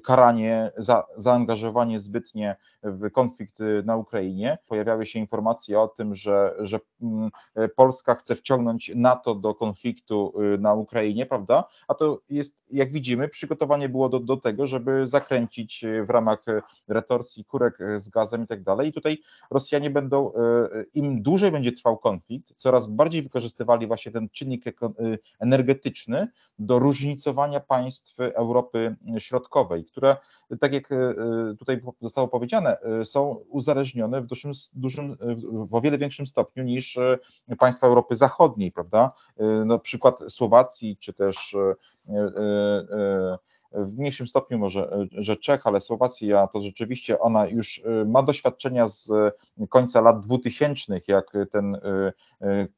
karanie 0.03 0.71
za 0.77 1.03
zaangażowanie 1.15 2.00
zbytnie 2.00 2.55
w 2.83 3.12
konflikt 3.12 3.59
na 3.83 3.95
Ukrainie. 3.95 4.57
Pojawiały 4.67 5.05
się 5.05 5.19
informacje 5.19 5.79
o 5.79 5.88
tym, 5.88 6.15
że, 6.15 6.55
że 6.59 6.79
mm, 7.01 7.29
Polska 8.08 8.22
chce 8.22 8.36
wciągnąć 8.36 8.92
NATO 8.96 9.36
do 9.36 9.56
konfliktu 9.56 10.34
na 10.60 10.74
Ukrainie, 10.74 11.26
prawda? 11.26 11.64
A 11.88 11.94
to 11.94 12.22
jest, 12.30 12.66
jak 12.72 12.92
widzimy, 12.92 13.30
przygotowanie 13.30 13.90
było 13.90 14.10
do, 14.10 14.20
do 14.20 14.38
tego, 14.38 14.68
żeby 14.68 15.08
zakręcić 15.08 15.84
e, 15.84 16.06
w 16.06 16.10
ramach 16.10 16.48
e, 16.48 16.62
retorsji 16.88 17.46
kurek 17.46 17.78
z 17.98 18.10
gazem 18.10 18.44
i 18.44 18.48
tak 18.48 18.64
dalej. 18.64 18.90
I 18.90 18.94
tutaj 18.94 19.18
Rosjanie 19.52 19.90
będą, 19.90 20.32
im 20.94 21.22
dłużej 21.22 21.52
będzie 21.52 21.72
trwał 21.72 21.98
konflikt, 21.98 22.54
coraz 22.58 22.88
bardziej 22.88 23.22
wykorzystywali 23.22 23.88
właśnie 23.88 24.12
ten 24.12 24.30
czynnik 24.30 24.66
energetyczny 25.40 26.28
do 26.60 26.80
różnicowania 26.80 27.60
państw 27.60 28.20
Europy 28.20 28.96
Środkowej, 29.18 29.86
które, 29.86 30.18
tak 30.60 30.74
jak 30.74 30.90
tutaj 31.60 31.82
zostało 32.02 32.28
powiedziane, 32.28 32.78
są 33.04 33.36
uzależnione 33.50 34.22
w 34.22 34.26
dużym, 34.26 34.52
dużym 34.76 35.18
w 35.70 35.76
o 35.76 35.82
wiele 35.82 35.98
większym 35.98 36.28
stopniu 36.28 36.64
niż 36.64 37.00
państwa 37.60 37.88
Europy 37.98 38.16
Zachodniej, 38.16 38.72
prawda? 38.72 39.12
No, 39.66 39.80
przykład 39.80 40.24
Słowacji, 40.27 40.98
czy 40.98 41.13
też 41.13 41.56
w 43.72 43.98
mniejszym 43.98 44.27
stopniu 44.27 44.60
może, 44.60 45.08
że 45.12 45.36
Czech, 45.38 45.68
ale 45.68 45.82
Słowacja 45.82 46.48
to 46.48 46.62
rzeczywiście 46.62 47.20
ona 47.20 47.48
już 47.48 47.84
ma 48.06 48.24
doświadczenia 48.24 48.88
z 48.88 49.12
końca 49.70 50.01
lat 50.01 50.20
2000, 50.20 51.01
jak 51.08 51.34
ten 51.51 51.77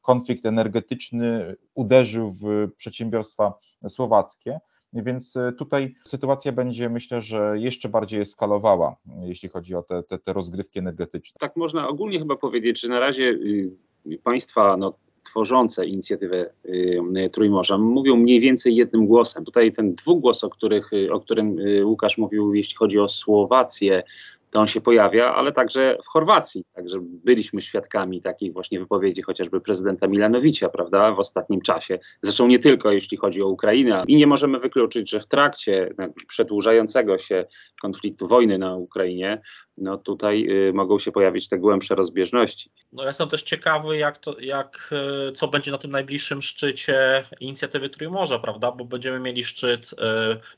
konflikt 0.01 0.45
energetyczny 0.45 1.55
uderzył 1.75 2.31
w 2.31 2.71
przedsiębiorstwa 2.77 3.53
słowackie. 3.87 4.59
Więc 4.93 5.37
tutaj 5.57 5.95
sytuacja 6.05 6.51
będzie, 6.51 6.89
myślę, 6.89 7.21
że 7.21 7.55
jeszcze 7.59 7.89
bardziej 7.89 8.21
eskalowała, 8.21 8.95
jeśli 9.21 9.49
chodzi 9.49 9.75
o 9.75 9.83
te, 9.83 10.03
te, 10.03 10.19
te 10.19 10.33
rozgrywki 10.33 10.79
energetyczne. 10.79 11.37
Tak 11.39 11.55
można 11.55 11.87
ogólnie 11.87 12.19
chyba 12.19 12.35
powiedzieć, 12.35 12.81
że 12.81 12.87
na 12.87 12.99
razie 12.99 13.23
y, 13.23 14.17
państwa 14.23 14.77
no, 14.77 14.93
tworzące 15.29 15.85
inicjatywę 15.85 16.49
y, 16.65 17.29
Trójmorza 17.31 17.77
mówią 17.77 18.15
mniej 18.15 18.39
więcej 18.39 18.75
jednym 18.75 19.07
głosem. 19.07 19.45
Tutaj 19.45 19.73
ten 19.73 19.95
dwugłos, 19.95 20.43
o, 20.43 20.49
których, 20.49 20.91
o 21.11 21.19
którym 21.19 21.57
Łukasz 21.83 22.17
mówił, 22.17 22.53
jeśli 22.53 22.75
chodzi 22.75 22.99
o 22.99 23.09
Słowację, 23.09 24.03
to 24.51 24.59
on 24.59 24.67
się 24.67 24.81
pojawia, 24.81 25.35
ale 25.35 25.51
także 25.51 25.97
w 26.03 26.07
Chorwacji. 26.07 26.65
Także 26.73 26.97
byliśmy 27.01 27.61
świadkami 27.61 28.21
takich 28.21 28.53
właśnie 28.53 28.79
wypowiedzi 28.79 29.21
chociażby 29.21 29.61
prezydenta 29.61 30.07
Milanowicza, 30.07 30.69
prawda, 30.69 31.11
w 31.11 31.19
ostatnim 31.19 31.61
czasie. 31.61 31.99
Zresztą 32.21 32.47
nie 32.47 32.59
tylko 32.59 32.91
jeśli 32.91 33.17
chodzi 33.17 33.41
o 33.41 33.47
Ukrainę. 33.47 34.03
I 34.07 34.15
nie 34.15 34.27
możemy 34.27 34.59
wykluczyć, 34.59 35.09
że 35.09 35.19
w 35.19 35.27
trakcie 35.27 35.93
przedłużającego 36.27 37.17
się 37.17 37.45
konfliktu 37.81 38.27
wojny 38.27 38.57
na 38.57 38.75
Ukrainie, 38.75 39.41
no 39.77 39.97
tutaj 39.97 40.47
y, 40.69 40.73
mogą 40.73 40.99
się 40.99 41.11
pojawić 41.11 41.49
te 41.49 41.57
głębsze 41.57 41.95
rozbieżności. 41.95 42.71
No 42.91 43.05
jestem 43.05 43.29
też 43.29 43.43
ciekawy, 43.43 43.97
jak 43.97 44.17
to, 44.17 44.39
jak, 44.39 44.93
y, 45.29 45.31
co 45.31 45.47
będzie 45.47 45.71
na 45.71 45.77
tym 45.77 45.91
najbliższym 45.91 46.41
szczycie 46.41 47.23
inicjatywy 47.39 47.89
Trójmorza, 47.89 48.39
prawda, 48.39 48.71
bo 48.71 48.85
będziemy 48.85 49.19
mieli 49.19 49.43
szczyt 49.43 49.93
y, 49.93 49.95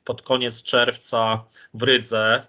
pod 0.03 0.21
koniec 0.21 0.63
czerwca 0.63 1.43
w 1.73 1.83
Rydze, 1.83 2.47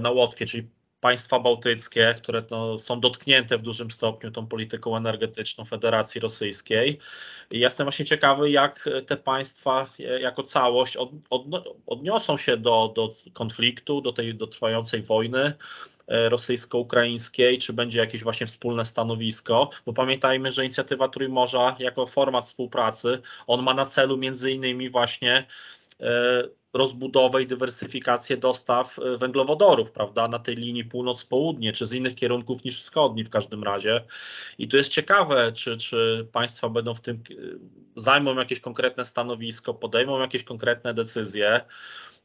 na 0.00 0.10
Łotwie, 0.10 0.46
czyli 0.46 0.68
państwa 1.04 1.40
bałtyckie, 1.40 2.14
które 2.18 2.42
są 2.78 3.00
dotknięte 3.00 3.58
w 3.58 3.62
dużym 3.62 3.90
stopniu 3.90 4.30
tą 4.30 4.46
polityką 4.46 4.96
energetyczną 4.96 5.64
Federacji 5.64 6.20
Rosyjskiej. 6.20 6.98
I 7.50 7.58
jestem 7.58 7.84
właśnie 7.84 8.04
ciekawy, 8.04 8.50
jak 8.50 8.88
te 9.06 9.16
państwa 9.16 9.86
e, 10.00 10.20
jako 10.20 10.42
całość 10.42 10.96
od, 10.96 11.10
od, 11.30 11.42
odniosą 11.86 12.36
się 12.36 12.56
do, 12.56 12.92
do 12.96 13.10
konfliktu, 13.32 14.00
do 14.00 14.12
tej 14.12 14.34
do 14.34 14.46
trwającej 14.46 15.02
wojny 15.02 15.52
e, 16.08 16.28
rosyjsko-ukraińskiej, 16.28 17.58
czy 17.58 17.72
będzie 17.72 18.00
jakieś 18.00 18.22
właśnie 18.22 18.46
wspólne 18.46 18.84
stanowisko, 18.84 19.70
bo 19.86 19.92
pamiętajmy, 19.92 20.52
że 20.52 20.64
inicjatywa 20.64 21.08
Trójmorza 21.08 21.76
jako 21.78 22.06
format 22.06 22.44
współpracy, 22.44 23.20
on 23.46 23.62
ma 23.62 23.74
na 23.74 23.86
celu 23.86 24.16
między 24.16 24.50
innymi 24.50 24.90
właśnie 24.90 25.46
rozbudowę 26.74 27.42
i 27.42 27.46
dywersyfikację 27.46 28.36
dostaw 28.36 28.98
e, 28.98 29.16
węglowodorów, 29.16 29.90
prawda, 29.90 30.28
na 30.28 30.38
tej 30.38 30.56
linii 30.56 30.84
północ-południe, 30.84 31.72
czy 31.72 31.86
z 31.86 31.92
innych 31.92 32.14
kierunków 32.14 32.64
niż 32.64 32.80
wschodni 32.80 33.24
w 33.24 33.30
każdym 33.30 33.62
razie. 33.62 34.04
I 34.58 34.68
tu 34.68 34.76
jest 34.76 34.90
ciekawe, 34.90 35.52
czy, 35.52 35.76
czy 35.76 36.28
państwa 36.32 36.68
będą 36.68 36.94
w 36.94 37.00
tym, 37.00 37.16
e, 37.16 37.34
zajmą 37.96 38.34
jakieś 38.34 38.60
konkretne 38.60 39.06
stanowisko, 39.06 39.74
podejmą 39.74 40.20
jakieś 40.20 40.44
konkretne 40.44 40.94
decyzje. 40.94 41.60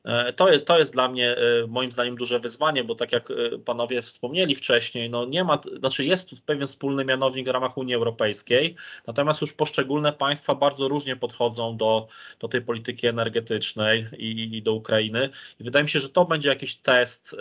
E, 0.03 0.33
to, 0.33 0.59
to 0.59 0.79
jest 0.79 0.93
dla 0.93 1.07
mnie 1.07 1.37
e, 1.37 1.67
moim 1.67 1.91
zdaniem 1.91 2.15
duże 2.15 2.39
wyzwanie, 2.39 2.83
bo 2.83 2.95
tak 2.95 3.11
jak 3.11 3.31
e, 3.31 3.35
panowie 3.65 4.01
wspomnieli 4.01 4.55
wcześniej, 4.55 5.09
no 5.09 5.25
nie 5.25 5.43
ma, 5.43 5.59
znaczy 5.79 6.05
jest 6.05 6.29
pewien 6.45 6.67
wspólny 6.67 7.05
mianownik 7.05 7.47
w 7.47 7.51
ramach 7.51 7.77
Unii 7.77 7.95
Europejskiej, 7.95 8.75
natomiast 9.07 9.41
już 9.41 9.53
poszczególne 9.53 10.13
państwa 10.13 10.55
bardzo 10.55 10.87
różnie 10.87 11.15
podchodzą 11.15 11.77
do, 11.77 12.07
do 12.39 12.47
tej 12.47 12.61
polityki 12.61 13.07
energetycznej 13.07 14.05
i, 14.17 14.57
i 14.57 14.61
do 14.61 14.73
Ukrainy. 14.73 15.29
I 15.59 15.63
wydaje 15.63 15.83
mi 15.83 15.89
się, 15.89 15.99
że 15.99 16.09
to 16.09 16.25
będzie 16.25 16.49
jakiś 16.49 16.75
test, 16.75 17.35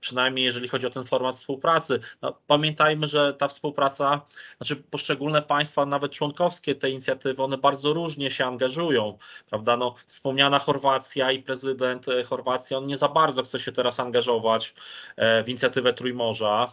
przynajmniej 0.00 0.44
jeżeli 0.44 0.68
chodzi 0.68 0.86
o 0.86 0.90
ten 0.90 1.04
format 1.04 1.34
współpracy. 1.34 2.00
No, 2.22 2.38
pamiętajmy, 2.46 3.06
że 3.06 3.34
ta 3.34 3.48
współpraca, 3.48 4.20
znaczy 4.56 4.76
poszczególne 4.76 5.42
państwa, 5.42 5.86
nawet 5.86 6.12
członkowskie 6.12 6.74
tej 6.74 6.92
inicjatywy, 6.92 7.42
one 7.42 7.58
bardzo 7.58 7.92
różnie 7.92 8.30
się 8.30 8.46
angażują, 8.46 9.18
prawda? 9.50 9.76
No, 9.76 9.94
wspomniana 10.06 10.58
Chorwacja 10.58 11.32
i 11.32 11.42
prezydent 11.42 11.67
prezydent 11.68 12.08
e, 12.08 12.24
Chorwacji, 12.24 12.76
on 12.76 12.86
nie 12.86 12.96
za 12.96 13.08
bardzo 13.08 13.42
chce 13.42 13.58
się 13.58 13.72
teraz 13.72 14.00
angażować 14.00 14.74
e, 15.16 15.44
w 15.44 15.48
inicjatywę 15.48 15.92
Trójmorza. 15.92 16.72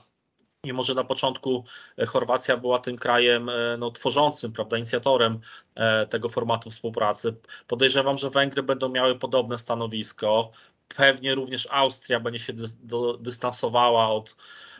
Mimo, 0.65 0.83
że 0.83 0.93
na 0.93 1.03
początku 1.03 1.65
e, 1.97 2.05
Chorwacja 2.05 2.57
była 2.57 2.79
tym 2.79 2.97
krajem 2.97 3.51
no, 3.77 3.91
tworzącym, 3.91 4.53
prawda, 4.53 4.77
inicjatorem 4.77 5.39
tego 6.09 6.29
formatu 6.29 6.69
współpracy. 6.69 7.35
Podejrzewam, 7.67 8.17
że 8.17 8.29
Węgry 8.29 8.63
będą 8.63 8.89
miały 8.89 9.19
podobne 9.19 9.59
stanowisko. 9.59 10.51
Pewnie 10.87 11.35
również 11.35 11.67
Austria 11.71 12.19
będzie 12.19 12.39
się 12.39 12.53
dystansowała 13.19 14.09
od, 14.09 14.35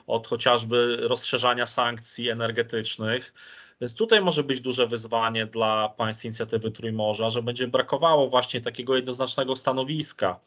od 0.08 0.28
chociażby 0.28 0.98
rozszerzania 1.02 1.68
sankcji 1.68 2.30
energetycznych. 2.30 3.34
Więc 3.82 3.96
tutaj 3.96 4.22
może 4.22 4.44
być 4.44 4.62
duże 4.62 4.88
wyzwanie 4.88 5.46
dla 5.46 5.90
państw 5.90 6.26
inicjatywy 6.26 6.72
Trójmorza, 6.72 7.30
że 7.30 7.42
będzie 7.42 7.68
brakowało 7.68 8.28
właśnie 8.28 8.62
takiego 8.62 8.96
jednoznacznego 8.96 9.56
stanowiska. 9.56 10.40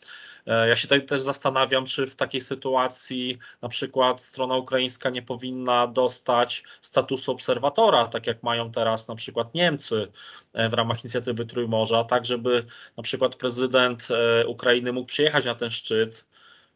E, 0.47 0.69
ja 0.69 0.77
się 0.77 0.89
też 0.89 1.21
zastanawiam, 1.21 1.87
czy 1.87 2.07
w 2.07 2.17
takiej 2.17 2.41
sytuacji 2.41 3.39
na 3.63 3.69
przykład 3.69 4.23
strona 4.23 4.57
ukraińska 4.57 5.11
nie 5.11 5.23
powinna 5.23 5.87
dostać 5.87 6.65
statusu 6.81 7.33
obserwatora, 7.33 8.07
tak 8.07 8.27
jak 8.27 8.43
mają 8.43 8.73
teraz 8.73 9.09
na 9.09 9.15
przykład 9.15 9.55
Niemcy 9.55 10.13
e, 10.53 10.69
w 10.69 10.75
ramach 10.75 11.05
inicjatywy 11.05 11.47
Trójmorza, 11.47 12.05
tak 12.05 12.25
żeby 12.25 12.65
na 12.97 13.03
przykład 13.03 13.37
prezydent 13.37 14.09
e, 14.11 14.47
Ukrainy 14.47 14.93
mógł 14.93 15.07
przyjechać 15.07 15.45
na 15.45 15.55
ten 15.55 15.71
szczyt 15.71 16.29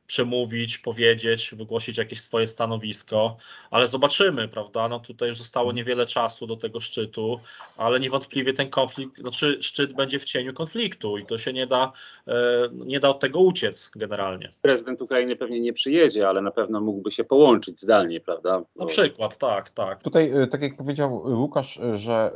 przemówić, 0.07 0.79
powiedzieć, 0.79 1.55
wygłosić 1.55 1.99
jakieś 1.99 2.21
swoje 2.21 2.47
stanowisko, 2.47 3.37
ale 3.71 3.87
zobaczymy, 3.87 4.49
prawda? 4.49 4.89
No 4.89 5.01
tutaj 5.01 5.29
już 5.29 5.39
zostało 5.39 5.65
mhm. 5.65 5.77
niewiele 5.77 6.07
czasu 6.07 6.47
do 6.47 6.57
tego 6.57 6.81
szczytu, 6.81 7.41
ale 7.77 8.01
niewątpliwie 8.01 8.53
ten 8.53 8.71
konflikt, 8.71 9.19
znaczy 9.21 9.59
szczyt 9.61 9.93
będzie 9.93 10.19
w 10.19 10.25
cieniu 10.25 10.55
konfliktu 10.55 11.19
i 11.19 11.27
to 11.27 11.39
się 11.39 11.53
nie 11.53 11.67
da, 11.67 11.93
e, 12.29 12.33
nie 12.73 13.01
da 13.01 13.09
od 13.09 13.21
tego 13.21 13.41
uciec 13.41 13.91
generalnie. 13.97 14.53
Prezydent 14.63 15.03
Ukrainy 15.03 15.37
pewnie 15.37 15.61
nie 15.61 15.73
przyjedzie, 15.73 16.29
ale 16.29 16.43
na 16.43 16.51
pewno 16.51 16.81
mógłby 16.81 17.11
się 17.11 17.25
połączyć 17.25 17.81
zdalnie, 17.81 18.21
prawda? 18.21 18.61
Bo... 18.61 18.85
Na 18.85 18.87
przykład, 18.87 19.39
tak, 19.39 19.71
tak. 19.71 20.03
Tutaj, 20.03 20.31
e, 20.43 20.47
tak 20.47 20.63
jak 20.63 20.77
powiedział 20.77 21.23
Łukasz, 21.25 21.81
że 21.95 22.33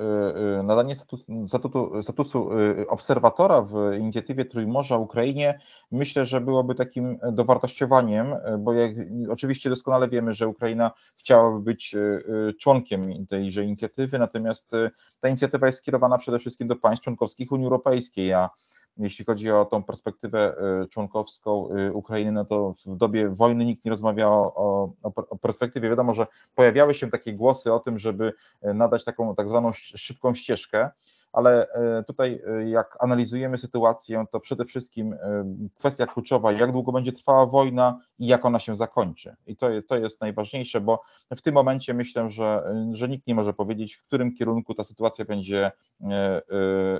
e, 0.59 0.63
nadanie 0.63 0.97
statusu, 0.97 2.03
statusu 2.03 2.51
obserwatora 2.89 3.63
w 3.63 3.75
inicjatywie 3.99 4.45
Trójmorza 4.45 4.97
Ukrainie, 4.97 5.61
myślę, 5.91 6.25
że 6.25 6.41
byłoby 6.41 6.75
takim 6.75 7.19
dowartościowym 7.33 7.56
wartościowaniem, 7.57 8.33
e, 8.33 8.59
bo 8.59 8.73
jak, 8.73 8.93
oczywiście 9.31 9.71
doskonale 9.71 10.09
wiemy, 10.09 10.35
że 10.35 10.49
Ukraina 10.49 10.91
chciałaby 11.17 11.61
być 11.61 11.95
e, 11.95 11.99
e, 11.99 12.53
członkiem 12.53 13.27
tejże 13.27 13.65
inicjatywy, 13.65 14.19
natomiast 14.19 14.73
ta 15.21 15.29
inicjatywa 15.29 15.67
jest 15.67 15.79
skierowana 15.79 16.19
przede 16.19 16.39
wszystkim 16.39 16.69
do 16.69 16.77
państw 16.77 17.05
członkowskich 17.05 17.53
Unii 17.53 17.65
Europejskiej, 17.65 18.33
a 18.33 18.51
jeśli 18.97 19.25
chodzi 19.25 19.51
o 19.51 19.65
tą 19.65 19.83
perspektywę 19.83 20.57
członkowską 20.91 21.69
Ukrainy, 21.93 22.33
no 22.33 22.45
to 22.45 22.75
w 22.87 22.97
dobie 22.97 23.29
wojny 23.29 23.65
nikt 23.65 23.85
nie 23.85 23.91
rozmawia 23.91 24.29
o, 24.29 24.53
o, 24.55 24.93
o, 25.03 25.37
perspektywie. 25.37 25.89
Wiadomo, 25.89 26.15
że 26.15 26.27
pojawiały 26.55 26.95
się 26.95 27.11
takie 27.11 27.33
głosy 27.33 27.73
o 27.73 27.79
tym, 27.79 27.99
żeby 27.99 28.33
nadać 28.63 29.05
taką 29.05 29.35
tak 29.35 29.49
zwaną 29.49 29.73
szybką 29.73 30.35
ścieżkę, 30.35 30.91
ale 31.37 31.69
e, 31.73 32.03
tutaj 32.03 32.43
e, 32.47 32.69
jak 32.69 32.97
analizujemy 33.01 33.59
sytuację, 33.59 34.25
to 34.31 34.41
przede 34.41 34.65
wszystkim 34.65 35.13
e, 35.13 35.19
kwestia 35.75 36.07
kluczowa, 36.07 36.53
jak 36.53 36.73
długo 36.73 36.93
będzie 36.93 37.13
trwała 37.13 37.47
wojna 37.47 38.01
i 38.19 38.27
jak 38.27 38.45
ona 38.45 38.61
się 38.61 38.77
zakończy. 38.77 39.37
I 39.47 39.57
to, 39.57 39.69
to 39.89 39.99
jest 39.99 40.21
najważniejsze, 40.21 40.81
bo 40.81 41.03
w 41.37 41.43
tym 41.43 41.55
momencie 41.55 41.95
myślę, 41.95 42.31
że, 42.31 42.75
że 42.93 43.09
nikt 43.09 43.27
nie 43.27 43.35
może 43.35 43.53
powiedzieć, 43.53 43.95
w 43.95 44.03
którym 44.03 44.35
kierunku 44.35 44.75
ta 44.75 44.85
sytuacja 44.85 45.25
będzie 45.25 45.71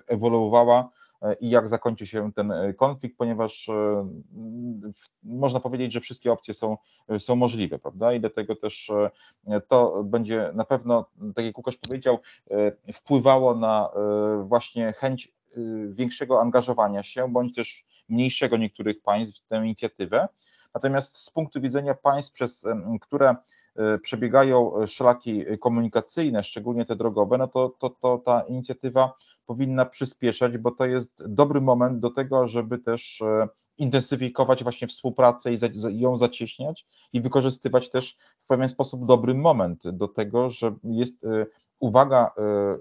ewoluowała 0.09 0.89
i 1.41 1.51
jak 1.51 1.69
zakończy 1.69 2.07
się 2.07 2.33
ten 2.33 2.53
e, 2.53 2.75
konflikt, 2.75 3.17
ponieważ 3.17 3.69
e, 3.69 4.09
można 5.23 5.61
powiedzieć, 5.61 5.93
że 5.93 6.01
wszystkie 6.01 6.33
opcje 6.33 6.55
są, 6.55 6.77
są 7.19 7.37
możliwe, 7.37 7.79
prawda? 7.79 8.13
I 8.13 8.21
dlatego 8.21 8.57
też 8.57 8.93
to 9.69 10.05
będzie 10.05 10.51
na 10.55 10.65
pewno, 10.65 11.07
tak 11.35 11.45
jak 11.45 11.59
Łukasz 11.59 11.77
powiedział, 11.77 12.19
wpływało 12.95 13.55
na 13.55 13.91
właśnie 14.45 14.93
chęć 14.93 15.33
większego 15.89 16.41
angażowania 16.41 17.03
się, 17.03 17.33
bądź 17.33 17.55
też 17.55 17.87
mniejszego 18.09 18.57
niektórych 18.57 19.03
państw 19.03 19.45
w 19.45 19.49
tę 19.49 19.57
inicjatywę. 19.57 20.29
Natomiast 20.75 21.17
z 21.17 21.31
punktu 21.31 21.61
widzenia 21.61 21.95
państw, 21.95 22.33
przez 22.33 22.67
które 23.01 23.37
przebiegają 24.03 24.87
szlaki 24.87 25.45
komunikacyjne, 25.61 26.45
szczególnie 26.45 26.85
te 26.85 26.97
drogowe, 26.97 27.39
no 27.39 27.49
to, 27.49 27.69
to, 27.69 27.91
to 27.91 28.19
ta 28.19 28.41
inicjatywa 28.41 29.13
powinna 29.47 29.87
przyspieszać, 29.87 30.59
bo 30.59 30.71
to 30.71 30.87
jest 30.87 31.23
dobry 31.29 31.61
moment 31.61 32.01
do 32.01 32.11
tego, 32.11 32.49
żeby 32.49 32.79
też 32.79 33.23
e, 33.23 33.49
intensyfikować 33.79 34.63
właśnie 34.63 34.89
współpracę 34.89 35.55
i 35.55 35.59
ją 36.01 36.17
zacieśniać 36.17 36.87
i 37.13 37.21
wykorzystywać 37.21 37.91
też 37.91 38.17
w 38.43 38.47
pewien 38.47 38.69
sposób 38.69 39.07
dobry 39.07 39.35
moment 39.35 39.89
do 39.89 40.09
tego, 40.09 40.51
że 40.51 40.75
jest 40.85 41.25
e, 41.25 41.47
uwaga 41.79 42.31
e, 42.39 42.77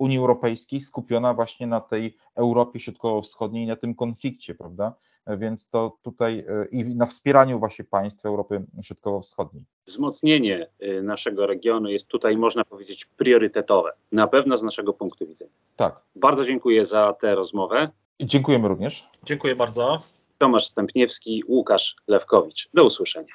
Unii 0.00 0.18
Europejskiej 0.18 0.80
skupiona 0.80 1.34
właśnie 1.34 1.66
na 1.66 1.80
tej 1.80 2.16
Europie 2.34 2.80
Środkowo-Wschodniej, 2.80 3.66
na 3.66 3.76
tym 3.76 3.94
konflikcie, 3.94 4.54
prawda? 4.54 4.94
Więc 5.26 5.68
to 5.68 5.96
tutaj 6.02 6.44
i 6.70 6.84
na 6.84 7.06
wspieraniu 7.06 7.58
właśnie 7.58 7.84
państw 7.84 8.26
Europy 8.26 8.62
Środkowo-Wschodniej. 8.82 9.64
Wzmocnienie 9.86 10.66
naszego 11.02 11.46
regionu 11.46 11.88
jest 11.88 12.06
tutaj, 12.08 12.36
można 12.36 12.64
powiedzieć, 12.64 13.04
priorytetowe, 13.04 13.92
na 14.12 14.26
pewno 14.26 14.58
z 14.58 14.62
naszego 14.62 14.92
punktu 14.92 15.26
widzenia. 15.26 15.50
Tak. 15.76 16.00
Bardzo 16.16 16.44
dziękuję 16.44 16.84
za 16.84 17.12
tę 17.12 17.34
rozmowę. 17.34 17.88
Dziękujemy 18.20 18.68
również. 18.68 19.08
Dziękuję 19.24 19.56
bardzo. 19.56 20.02
Tomasz 20.38 20.66
Stępniewski, 20.66 21.44
Łukasz 21.48 21.96
Lewkowicz. 22.08 22.68
Do 22.74 22.84
usłyszenia. 22.84 23.34